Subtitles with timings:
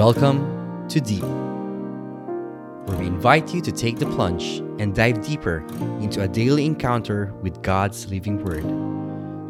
[0.00, 1.22] Welcome to Deep,
[2.86, 5.58] where we invite you to take the plunge and dive deeper
[6.00, 8.64] into a daily encounter with God's living Word.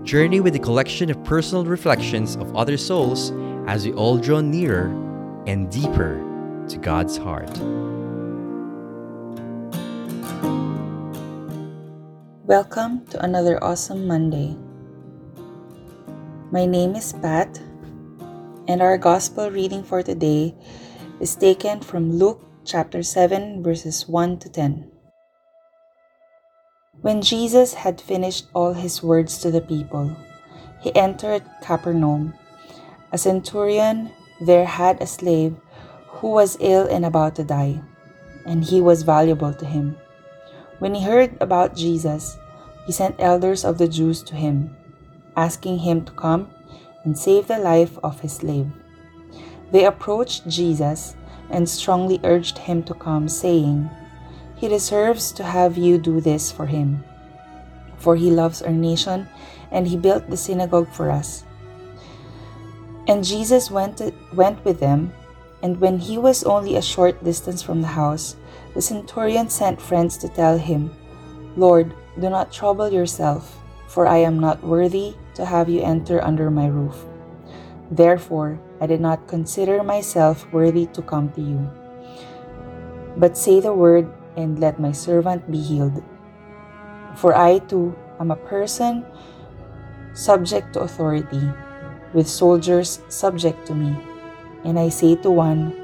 [0.04, 3.30] Journey with a collection of personal reflections of other souls
[3.68, 4.88] as we all draw nearer
[5.46, 6.18] and deeper
[6.68, 7.56] to God's heart.
[12.42, 14.56] Welcome to another awesome Monday.
[16.50, 17.60] My name is Pat
[18.70, 20.54] and our gospel reading for today
[21.18, 24.88] is taken from Luke chapter 7, verses 1 to 10.
[27.02, 30.14] When Jesus had finished all his words to the people,
[30.78, 32.34] he entered Capernaum.
[33.10, 35.56] A centurion there had a slave
[36.22, 37.82] who was ill and about to die,
[38.46, 39.98] and he was valuable to him.
[40.78, 42.38] When he heard about Jesus,
[42.86, 44.76] he sent elders of the Jews to him,
[45.34, 46.54] asking him to come
[47.04, 48.70] and save the life of his slave.
[49.72, 51.16] They approached Jesus
[51.50, 53.90] and strongly urged him to come, saying,
[54.56, 57.04] He deserves to have you do this for him,
[57.98, 59.28] for he loves our nation
[59.70, 61.44] and he built the synagogue for us.
[63.06, 65.12] And Jesus went, to, went with them,
[65.62, 68.36] and when he was only a short distance from the house,
[68.74, 70.90] the centurion sent friends to tell him,
[71.56, 73.59] Lord, do not trouble yourself,
[73.90, 76.94] for I am not worthy to have you enter under my roof.
[77.90, 81.58] Therefore, I did not consider myself worthy to come to you.
[83.18, 84.06] But say the word,
[84.38, 86.06] and let my servant be healed.
[87.18, 89.02] For I too am a person
[90.14, 91.42] subject to authority,
[92.14, 93.98] with soldiers subject to me.
[94.62, 95.74] And I say to one,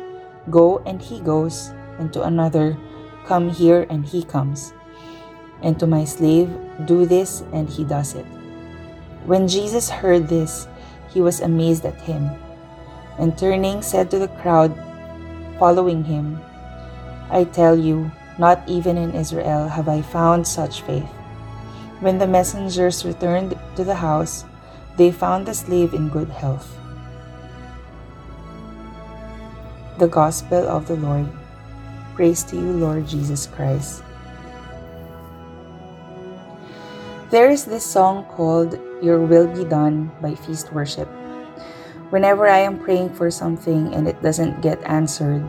[0.47, 2.79] Go, and he goes, and to another,
[3.27, 4.76] Come here, and he comes.
[5.67, 6.47] And to my slave,
[6.87, 8.23] Do this, and he does it.
[9.27, 10.71] When Jesus heard this,
[11.11, 12.31] he was amazed at him,
[13.19, 14.71] and turning said to the crowd
[15.59, 16.39] following him,
[17.35, 21.11] I tell you, not even in Israel have I found such faith.
[21.99, 24.45] When the messengers returned to the house,
[24.95, 26.79] they found the slave in good health.
[29.99, 31.27] The Gospel of the Lord.
[32.15, 34.05] Praise to you, Lord Jesus Christ.
[37.27, 41.11] There is this song called Your Will Be Done by Feast Worship.
[42.15, 45.43] Whenever I am praying for something and it doesn't get answered,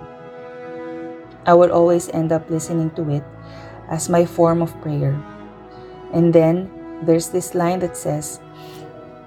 [1.46, 3.24] I would always end up listening to it
[3.94, 5.14] as my form of prayer.
[6.18, 6.66] And then
[7.06, 8.42] there's this line that says,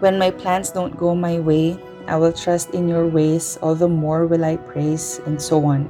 [0.03, 1.79] When my plans don't go my way,
[2.09, 5.87] I will trust in your ways, all the more will I praise, and so on.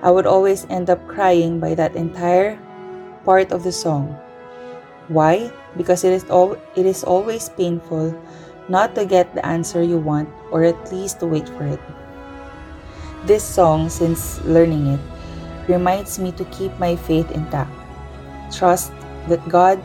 [0.00, 2.54] I would always end up crying by that entire
[3.24, 4.14] part of the song
[5.08, 5.52] why?
[5.76, 6.24] Because it is,
[6.74, 8.14] it is always painful
[8.68, 11.80] not to get the answer you want or at least to wait for it.
[13.24, 15.00] This song, since learning it,
[15.68, 17.70] reminds me to keep my faith intact.
[18.52, 18.92] Trust
[19.28, 19.82] that God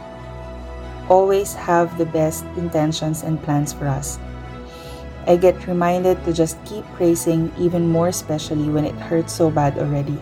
[1.10, 4.18] always have the best intentions and plans for us.
[5.28, 9.78] I get reminded to just keep praising even more especially when it hurts so bad
[9.78, 10.18] already.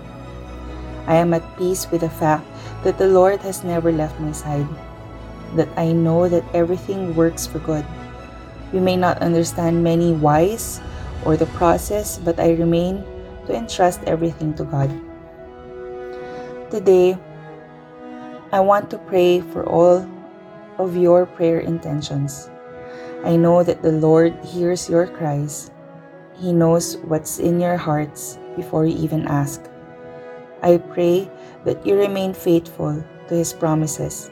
[1.07, 2.45] I am at peace with the fact
[2.83, 4.67] that the Lord has never left my side
[5.55, 7.85] that I know that everything works for good.
[8.73, 10.81] We may not understand many whys
[11.25, 13.03] or the process, but I remain
[13.47, 14.89] to entrust everything to God.
[16.69, 17.17] Today,
[18.51, 20.05] I want to pray for all
[20.77, 22.49] of your prayer intentions.
[23.25, 25.71] I know that the Lord hears your cries.
[26.37, 29.61] He knows what's in your hearts before you even ask.
[30.61, 31.29] I pray
[31.65, 34.31] that you remain faithful to His promises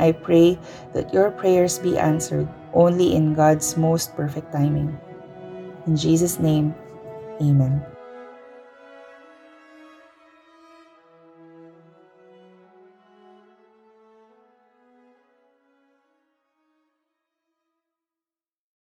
[0.00, 0.58] I pray
[0.96, 4.96] that your prayers be answered only in God's most perfect timing.
[5.86, 6.74] In Jesus' name,
[7.40, 7.84] amen.